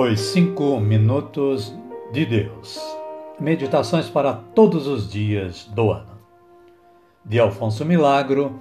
Os 0.00 0.20
Cinco 0.20 0.78
Minutos 0.78 1.76
de 2.12 2.24
Deus. 2.24 2.80
Meditações 3.40 4.08
para 4.08 4.32
todos 4.32 4.86
os 4.86 5.10
dias 5.10 5.64
do 5.74 5.90
ano. 5.90 6.20
De 7.24 7.40
Alfonso 7.40 7.84
Milagro, 7.84 8.52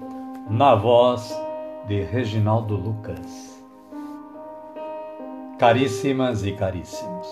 na 0.49 0.73
voz 0.73 1.39
de 1.87 2.01
Reginaldo 2.01 2.75
Lucas. 2.75 3.63
Caríssimas 5.59 6.43
e 6.43 6.53
caríssimos. 6.53 7.27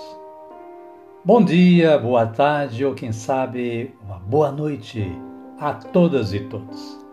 Bom 1.23 1.43
dia, 1.43 1.97
boa 1.97 2.27
tarde 2.27 2.85
ou 2.85 2.93
quem 2.93 3.11
sabe 3.11 3.95
uma 4.05 4.19
boa 4.19 4.51
noite 4.51 5.11
a 5.59 5.73
todas 5.73 6.31
e 6.31 6.41
todos. 6.41 7.03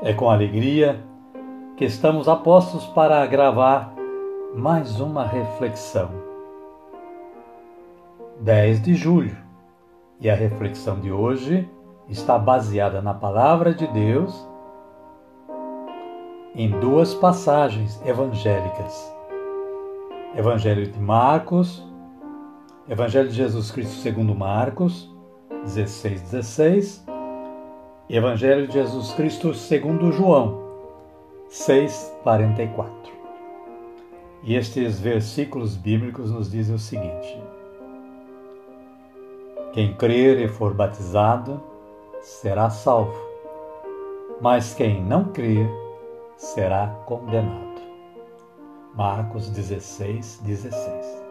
É 0.00 0.12
com 0.12 0.30
alegria 0.30 1.04
que 1.76 1.84
estamos 1.84 2.28
a 2.28 2.36
postos 2.36 2.86
para 2.86 3.26
gravar 3.26 3.93
mais 4.54 5.00
uma 5.00 5.26
reflexão. 5.26 6.10
10 8.40 8.82
de 8.82 8.94
julho. 8.94 9.36
E 10.20 10.30
a 10.30 10.34
reflexão 10.34 11.00
de 11.00 11.10
hoje 11.10 11.68
está 12.08 12.38
baseada 12.38 13.02
na 13.02 13.12
palavra 13.12 13.74
de 13.74 13.86
Deus 13.88 14.48
em 16.54 16.70
duas 16.78 17.12
passagens 17.14 18.00
evangélicas. 18.06 19.12
Evangelho 20.36 20.86
de 20.86 21.00
Marcos, 21.00 21.84
Evangelho 22.88 23.28
de 23.28 23.34
Jesus 23.34 23.72
Cristo 23.72 23.94
segundo 23.96 24.34
Marcos, 24.36 25.12
16, 25.64 26.30
16, 26.30 27.06
e 28.08 28.16
Evangelho 28.16 28.68
de 28.68 28.74
Jesus 28.74 29.12
Cristo 29.14 29.52
segundo 29.52 30.12
João, 30.12 30.62
6, 31.48 32.20
44. 32.22 33.03
E 34.46 34.56
estes 34.56 35.00
versículos 35.00 35.74
bíblicos 35.74 36.30
nos 36.30 36.50
dizem 36.50 36.74
o 36.74 36.78
seguinte: 36.78 37.42
Quem 39.72 39.94
crer 39.94 40.38
e 40.38 40.48
for 40.48 40.74
batizado 40.74 41.62
será 42.20 42.68
salvo, 42.68 43.18
mas 44.42 44.74
quem 44.74 45.02
não 45.02 45.24
crer 45.32 45.66
será 46.36 46.88
condenado. 47.06 47.80
Marcos 48.94 49.48
16, 49.48 50.42
16. 50.44 51.24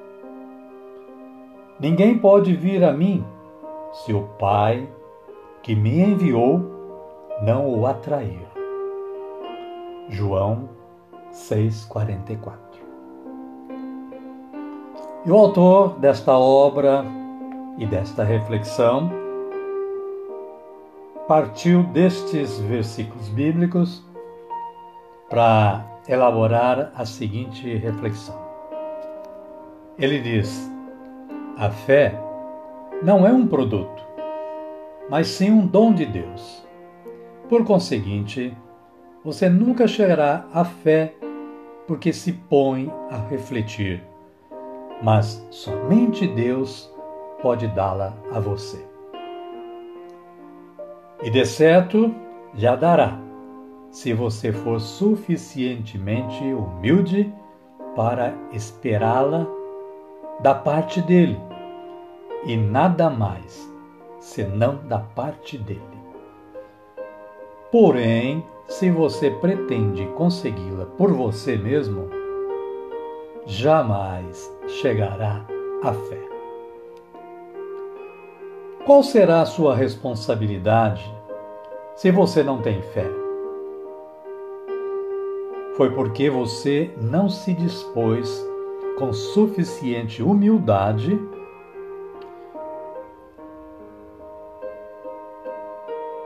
Ninguém 1.80 2.18
pode 2.18 2.56
vir 2.56 2.84
a 2.84 2.92
mim 2.92 3.24
se 3.92 4.12
o 4.12 4.24
Pai 4.40 4.90
que 5.62 5.76
me 5.76 6.00
enviou 6.00 6.62
não 7.44 7.70
o 7.80 7.86
atrair. 7.86 8.48
João 10.10 10.68
6,44 11.32 12.63
e 15.26 15.32
o 15.32 15.38
autor 15.38 15.98
desta 16.00 16.34
obra 16.38 17.06
e 17.78 17.86
desta 17.86 18.24
reflexão 18.24 19.10
partiu 21.28 21.84
destes 21.84 22.60
versículos 22.60 23.30
bíblicos 23.30 24.04
para 25.30 25.86
elaborar 26.08 26.92
a 26.94 27.06
seguinte 27.06 27.76
reflexão. 27.78 28.38
Ele 29.98 30.20
diz: 30.20 30.70
a 31.58 31.70
fé 31.70 32.20
não 33.02 33.26
é 33.26 33.32
um 33.32 33.48
produto, 33.48 34.04
mas 35.10 35.28
sim 35.28 35.50
um 35.50 35.66
dom 35.66 35.94
de 35.94 36.06
Deus. 36.06 36.68
Por 37.48 37.64
conseguinte, 37.64 38.56
você 39.24 39.48
nunca 39.48 39.88
chegará 39.88 40.46
à 40.54 40.66
fé 40.66 41.14
porque 41.88 42.12
se 42.12 42.34
põe 42.34 42.92
a 43.10 43.18
refletir 43.30 44.13
mas 45.04 45.46
somente 45.50 46.26
Deus 46.26 46.90
pode 47.42 47.68
dá-la 47.68 48.14
a 48.32 48.40
você. 48.40 48.84
E 51.22 51.30
de 51.30 51.46
certo 51.46 52.16
já 52.56 52.76
dará, 52.76 53.20
se 53.92 54.14
você 54.14 54.54
for 54.54 54.80
suficientemente 54.80 56.42
humilde 56.54 57.34
para 57.96 58.34
esperá-la 58.54 59.46
da 60.40 60.56
parte 60.56 61.02
dele, 61.02 61.40
e 62.46 62.56
nada 62.56 63.10
mais 63.10 63.72
senão 64.20 64.80
da 64.88 65.00
parte 65.00 65.58
dele. 65.58 65.82
Porém, 67.72 68.44
se 68.68 68.90
você 68.90 69.30
pretende 69.30 70.06
consegui-la 70.16 70.86
por 70.98 71.12
você 71.12 71.58
mesmo, 71.58 72.10
jamais 73.46 74.53
chegará 74.82 75.46
à 75.82 75.94
fé. 75.94 76.22
Qual 78.86 79.02
será 79.04 79.42
a 79.42 79.46
sua 79.46 79.76
responsabilidade 79.76 81.04
se 81.96 82.12
você 82.12 82.44
não 82.44 82.62
tem 82.62 82.82
fé? 82.82 83.10
Foi 85.76 85.92
porque 85.92 86.30
você 86.30 86.92
não 86.98 87.30
se 87.30 87.54
dispôs 87.54 88.46
com 88.98 89.12
suficiente 89.14 90.22
humildade 90.22 91.20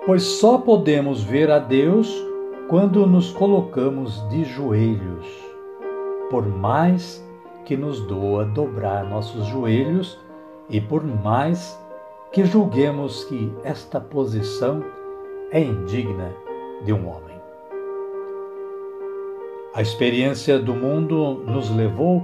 pois 0.07 0.23
só 0.23 0.57
podemos 0.57 1.21
ver 1.21 1.51
a 1.51 1.59
Deus 1.59 2.09
quando 2.69 3.05
nos 3.05 3.29
colocamos 3.33 4.25
de 4.29 4.45
joelhos, 4.45 5.27
por 6.29 6.47
mais 6.47 7.21
que 7.67 7.75
nos 7.75 7.99
doa 7.99 8.45
dobrar 8.45 9.03
nossos 9.03 9.45
joelhos 9.47 10.17
e 10.69 10.79
por 10.79 11.03
mais 11.03 11.77
que 12.31 12.45
julguemos 12.45 13.25
que 13.25 13.51
esta 13.61 13.99
posição 13.99 14.81
é 15.51 15.59
indigna 15.59 16.33
de 16.85 16.93
um 16.93 17.09
homem. 17.09 17.35
A 19.73 19.81
experiência 19.81 20.57
do 20.57 20.73
mundo 20.73 21.43
nos 21.45 21.69
levou 21.69 22.23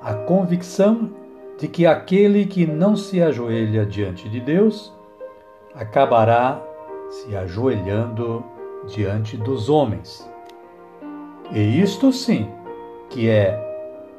à 0.00 0.14
convicção 0.14 1.10
de 1.58 1.68
que 1.68 1.84
aquele 1.84 2.46
que 2.46 2.66
não 2.66 2.96
se 2.96 3.20
ajoelha 3.20 3.84
diante 3.84 4.30
de 4.30 4.40
Deus 4.40 4.94
acabará 5.74 6.58
se 7.10 7.36
ajoelhando 7.36 8.42
diante 8.86 9.36
dos 9.36 9.68
homens. 9.68 10.26
E 11.52 11.82
isto 11.82 12.10
sim 12.14 12.50
que 13.10 13.28
é 13.28 13.73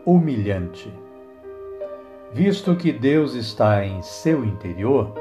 humilhante. 0.06 0.94
Visto 2.32 2.76
que 2.76 2.92
Deus 2.92 3.34
está 3.34 3.86
em 3.86 4.02
seu 4.02 4.44
interior, 4.44 5.14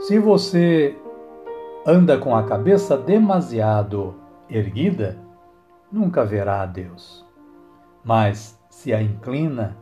se 0.00 0.18
você 0.18 0.96
anda 1.86 2.18
com 2.18 2.36
a 2.36 2.44
cabeça 2.44 2.96
demasiado 2.96 4.14
erguida, 4.48 5.18
nunca 5.90 6.24
verá 6.24 6.62
a 6.62 6.66
Deus. 6.66 7.24
Mas 8.04 8.60
se 8.68 8.92
a 8.92 9.02
inclina, 9.02 9.76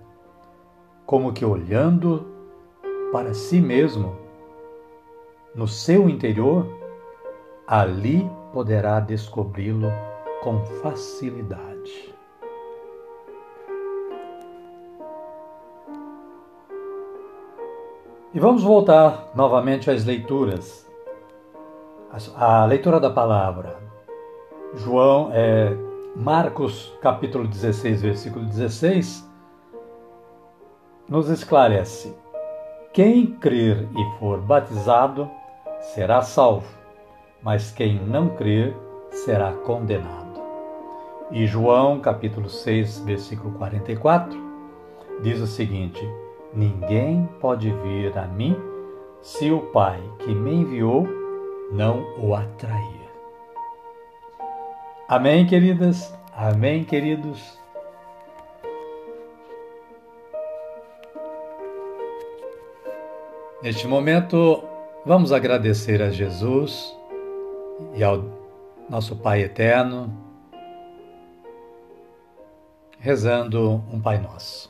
como 1.05 1.33
que 1.33 1.45
olhando 1.45 2.27
para 3.13 3.35
si 3.35 3.61
mesmo, 3.61 4.17
no 5.55 5.67
seu 5.67 6.09
interior, 6.09 6.67
ali 7.67 8.31
poderá 8.53 9.01
descobri-lo 9.01 9.91
com 10.43 10.65
facilidade. 10.83 12.15
E 18.33 18.39
vamos 18.39 18.63
voltar 18.63 19.33
novamente 19.35 19.91
às 19.91 20.05
leituras. 20.05 20.89
A 22.37 22.65
leitura 22.65 23.01
da 23.01 23.11
palavra. 23.11 23.77
João, 24.77 25.31
é, 25.33 25.77
Marcos 26.15 26.97
capítulo 27.03 27.49
16, 27.49 28.03
versículo 28.03 28.45
16, 28.45 29.29
nos 31.09 31.29
esclarece: 31.29 32.17
Quem 32.93 33.27
crer 33.27 33.89
e 33.99 34.19
for 34.21 34.41
batizado 34.41 35.29
será 35.81 36.23
salvo, 36.23 36.69
mas 37.43 37.73
quem 37.73 37.99
não 37.99 38.29
crer 38.29 38.77
será 39.11 39.53
condenado. 39.53 40.41
E 41.33 41.49
João 41.49 41.99
capítulo 41.99 42.49
6, 42.49 43.01
versículo 43.01 43.51
44, 43.59 44.39
diz 45.21 45.41
o 45.41 45.49
seguinte: 45.49 46.09
Ninguém 46.53 47.29
pode 47.41 47.71
vir 47.71 48.17
a 48.19 48.27
mim 48.27 48.57
se 49.23 49.51
o 49.51 49.61
Pai 49.67 50.01
que 50.19 50.35
me 50.35 50.53
enviou 50.53 51.07
não 51.73 52.05
o 52.19 52.35
atrair. 52.35 53.09
Amém, 55.09 55.47
queridas? 55.47 56.13
Amém, 56.33 56.85
queridos? 56.85 57.59
Neste 63.63 63.87
momento, 63.87 64.65
vamos 65.05 65.33
agradecer 65.33 66.01
a 66.01 66.11
Jesus 66.11 66.97
e 67.95 68.03
ao 68.03 68.25
nosso 68.89 69.15
Pai 69.17 69.43
eterno, 69.43 70.11
rezando 72.99 73.85
um 73.93 74.01
Pai 74.01 74.19
Nosso. 74.19 74.70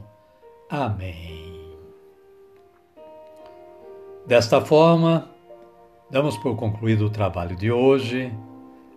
Amém. 0.71 1.51
Desta 4.25 4.61
forma, 4.61 5.29
damos 6.09 6.37
por 6.37 6.55
concluído 6.55 7.07
o 7.07 7.09
trabalho 7.09 7.57
de 7.57 7.69
hoje, 7.69 8.31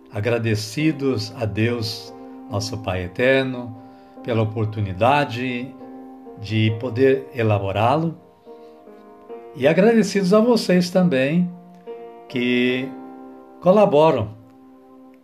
agradecidos 0.09 1.33
a 1.35 1.43
Deus, 1.43 2.15
nosso 2.49 2.77
Pai 2.77 3.03
eterno, 3.03 3.75
pela 4.23 4.41
oportunidade 4.41 5.75
de 6.39 6.71
poder 6.79 7.27
elaborá-lo 7.35 8.17
e 9.53 9.67
agradecidos 9.67 10.33
a 10.33 10.39
vocês 10.39 10.89
também 10.89 11.51
que 12.29 12.87
colaboram, 13.59 14.29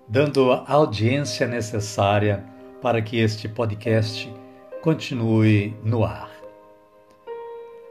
dando 0.06 0.51
a 0.51 0.65
audiência 0.68 1.47
necessária 1.47 2.44
para 2.81 3.01
que 3.01 3.18
este 3.18 3.47
podcast 3.47 4.30
continue 4.81 5.74
no 5.81 6.04
ar. 6.04 6.31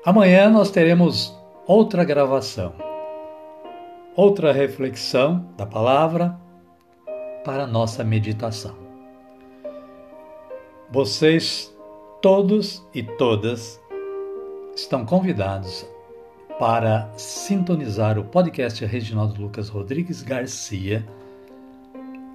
Amanhã 0.02 0.48
nós 0.48 0.70
teremos 0.70 1.38
outra 1.66 2.02
gravação, 2.04 2.72
outra 4.16 4.50
reflexão 4.50 5.44
da 5.58 5.66
palavra 5.66 6.40
para 7.44 7.66
nossa 7.66 8.02
meditação. 8.02 8.74
Vocês 10.90 11.76
todos 12.22 12.82
e 12.94 13.02
todas 13.02 13.78
estão 14.74 15.04
convidados 15.04 15.86
para 16.58 17.10
sintonizar 17.18 18.18
o 18.18 18.24
podcast 18.24 18.82
Reginaldo 18.86 19.38
Lucas 19.38 19.68
Rodrigues 19.68 20.22
Garcia. 20.22 21.06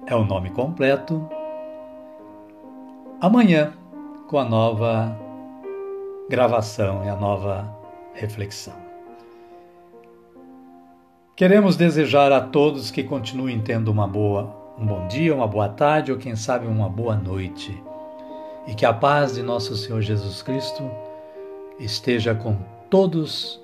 É 0.06 0.14
o 0.14 0.24
nome 0.24 0.50
completo. 0.50 1.28
Amanhã, 3.20 3.72
com 4.28 4.38
a 4.38 4.44
nova 4.44 5.25
gravação 6.28 7.04
e 7.04 7.08
a 7.08 7.16
nova 7.16 7.72
reflexão. 8.14 8.74
Queremos 11.36 11.76
desejar 11.76 12.32
a 12.32 12.40
todos 12.40 12.90
que 12.90 13.04
continuem 13.04 13.60
tendo 13.60 13.88
uma 13.88 14.08
boa, 14.08 14.56
um 14.78 14.86
bom 14.86 15.06
dia, 15.06 15.34
uma 15.34 15.46
boa 15.46 15.68
tarde 15.68 16.10
ou 16.10 16.18
quem 16.18 16.34
sabe 16.34 16.66
uma 16.66 16.88
boa 16.88 17.14
noite. 17.14 17.80
E 18.66 18.74
que 18.74 18.86
a 18.86 18.92
paz 18.92 19.34
de 19.34 19.42
nosso 19.42 19.76
Senhor 19.76 20.00
Jesus 20.00 20.42
Cristo 20.42 20.82
esteja 21.78 22.34
com 22.34 22.56
todos 22.88 23.60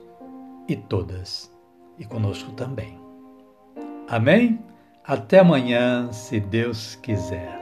e 0.68 0.76
todas 0.76 1.50
e 1.98 2.04
conosco 2.04 2.52
também. 2.52 3.00
Amém? 4.08 4.60
Até 5.04 5.40
amanhã, 5.40 6.12
se 6.12 6.38
Deus 6.38 6.94
quiser. 6.96 7.61